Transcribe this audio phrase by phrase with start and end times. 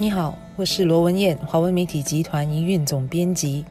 [0.00, 3.64] 你好，我是罗文燕，华文媒体集团营运总编辑。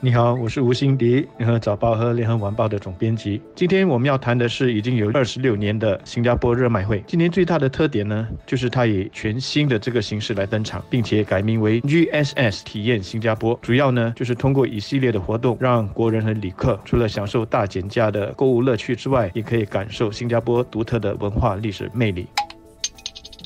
[0.00, 3.40] 你好，我是吴欣迪，联合早报和联合晚报的总编辑。
[3.54, 7.04] 今天我们要谈的是已经有二十六年的新加坡热卖会。
[7.06, 13.56] 今年最大的特点呢，就是它以全新的这个形式来登场，并且改名为 GSS 体验新加坡。
[13.62, 22.26] 主要呢，就是通过一系列的活动，让国人和旅客除了享受大减价的购物乐趣之外，也可以感受新加坡独特的文化历史魅力。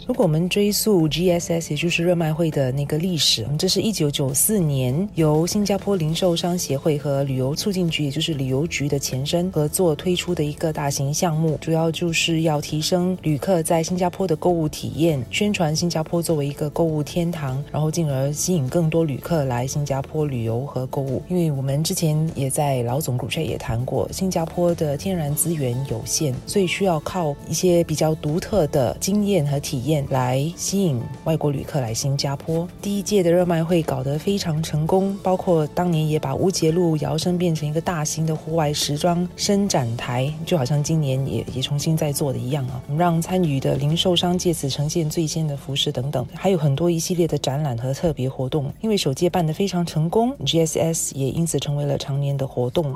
[0.07, 21.21] 如果我们追溯 GSS，也就是热卖会的那个历史，这是一九九四年由新加坡零售商协会和旅游促进局，也就是旅游局的前身合作推出的一个大型项目，主要就是要提升旅客在新加坡的购物体验，宣传新加坡作为一个购物天堂，然后进而吸引更多旅客来新加坡旅游和购物。
[21.29, 29.96] 因为我们之前也在老总股 h 也谈过，新加坡的天然资源有限，所以需要靠一些比较独特的经验和体验。
[30.11, 32.67] 来吸引外国旅客来新加坡。
[32.81, 48.73] 第一届的热卖会搞得非常成功，包括当年也把乌节路摇身变成一个大型的户外时装伸展台，就好像今年也也重新在做的一样啊，让参与的零售商借此呈现最新的服饰等等，还有很多一系列的展览和特别活动。
[48.81, 52.95] 因为首届办得非常成功，GSS 也因此成为了常年的活动。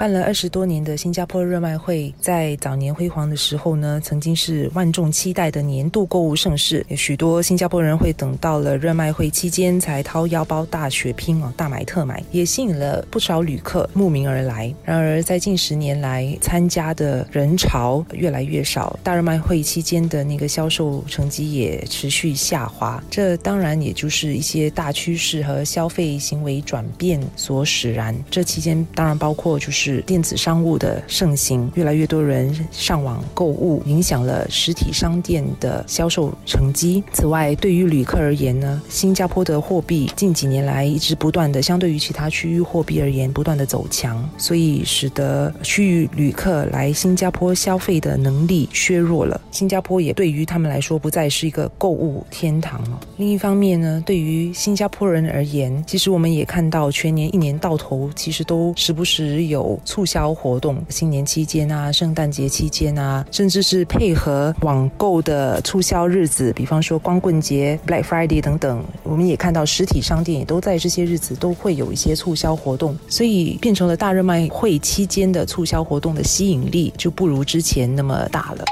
[0.00, 6.82] 办了二十多年的新加坡热卖会，在早年辉煌的时候呢，曾经是万众期待的年度购物盛事。
[6.88, 14.74] 有许多新加坡人会等到了热卖会期间才掏腰包大血拼啊，大买特买，也吸引了不少旅客慕名而来。
[14.82, 23.04] 然而，在近十年来，参加的人潮越来越少，大热卖会期间的那个销售成绩也持续下滑。
[23.10, 28.16] 这当然也就是一些大趋势和消费行为转变所使然。
[28.30, 29.89] 这期间当然包括就是。
[30.02, 37.02] 电子商务的盛行，越来越多人上网购物，影响了实体商店的销售成绩。
[37.12, 49.40] 此外，对于旅客而言呢，新加坡的货币近几年来一直不断的，相对于其他区域货币而言，不断的走强，所以使得区域旅客来新加坡消费的能力削弱了。
[49.50, 53.00] 新加坡也对于他们来说不再是一个购物天堂了。
[53.16, 59.79] 另一方面呢，对于新加坡人而言，其实我们也看到全年一年到头，其实都时不时有。
[59.84, 78.64] 促销活动，新年期间啊，圣诞节期间啊，甚至是配合网购的促销日子，比方说光棍节、Black Friday 等等，我们也看到实体商店也都在这些日子都会有一些促销活动，所以变成了大热卖会期间的促销活动的吸引力就不如之前那么大了。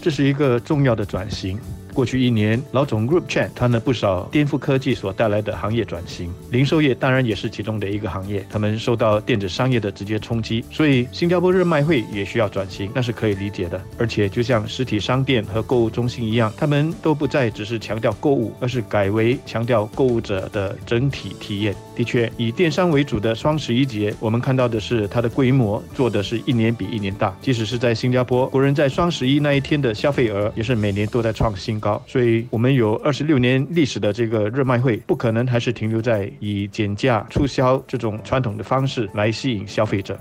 [0.00, 1.58] 这是一个重要的转型。
[1.96, 8.44] 过去一年，老总 Group Chat 谈了不少颠覆科技所带来的行业转型，零售业当然也是其中的一个行业。
[8.50, 13.82] 他们受到电子商业的直接冲击，所以新加坡热卖会也需要转型，那是可以理解的。
[13.98, 21.74] 而且，就像实体商店和购物中心一样，他们都不再只是强调购物，而是改为强调购物者的整体体验。
[21.94, 27.34] 的确，以电商为主的双十一节，我们看到的是它的规模做的是一年比一年大。
[27.40, 31.80] 即使是在新加坡，国人在双十一那一天的消费额也是每年都在创新。
[32.06, 40.18] 所以，我们有二十六年历史的这个热卖会，不可能还是停留在以减价促销这种传统的方式来吸引消费者。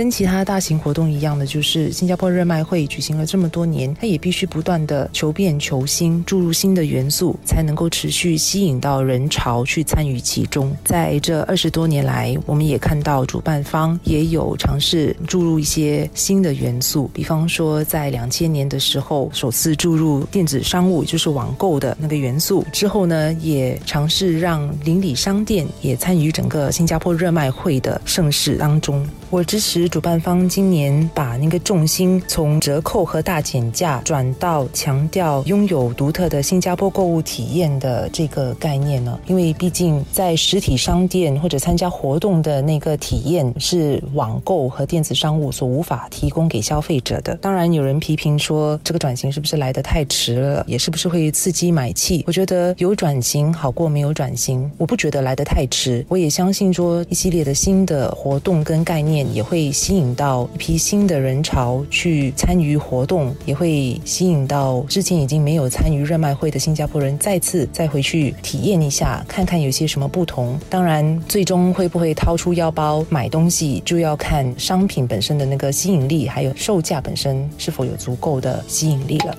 [0.00, 10.74] 跟其他大型活动一样的，就是新加坡热卖会举行了这么多年，它也必须不断的求变求新，注入新的元素，才能够持续吸引到人潮去参与其中。
[10.82, 22.64] 在这二十多年来，我们也看到主办方也有尝试注入一些新的元素，比方说在两千年的时候，首次注入电子商务，就是网购的那个元素。
[22.72, 29.06] 之后呢，也尝试让邻里商店也参与整个新加坡热卖会的盛事当中。
[29.30, 39.16] 我支持主办方今年把那个重心从折扣和大减价转到强调拥有独特的新加坡购物体验的这个概念呢？
[39.28, 47.36] 因为毕竟在实体商店或者参加活动的那个体验是网购和电子商务所无法提供给消费者的。
[47.36, 52.24] 当然，有人批评说这个转型是不是来得太迟了，也是不是会刺激买气？
[52.26, 54.68] 我觉得有转型好过没有转型。
[54.76, 59.19] 我不觉得来得太迟，我也相信说一系列的新的活动跟概念。
[59.34, 70.58] 也会吸引到一批新的人潮去参与活动，也会吸引到之前已经没有参与热卖会的新加坡人再次再回去体验一下，看看有些什么不同。
[70.68, 79.36] 当然，最终会不会掏出腰包买东西，就要看商品本身的那个吸引力，还有售价本身是否有足够的吸引力了。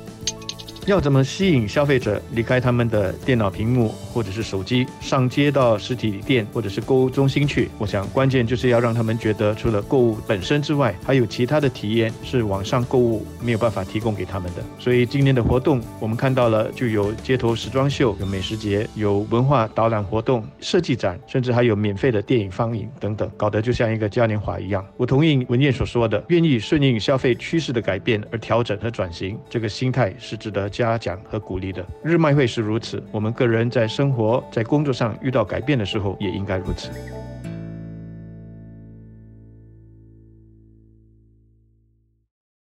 [0.91, 7.69] 要怎么吸引消费者离开他们的电脑屏幕或者是手机，上街到实体店或者是购物中心去？
[7.77, 14.61] 我想关键就是要让他们觉得，除了购物本身之外，还有其他的体验是网上购物没有办法提供给他们的。
[14.77, 24.85] 所以今年的活动，我们看到了就有街头时装秀、有美食节、有文化导览活动、设计展，甚至还有免费的电影放映等等，搞得就像一个嘉年华一样。
[24.97, 31.85] 我同意文燕所说的，愿意顺应消费趋势的改变而调整和转型，这个心态是值得嘉奖和鼓励的。
[32.03, 36.89] 日卖会是如此，我们个人在生活、在工作上遇到改变的时候，也应该如此。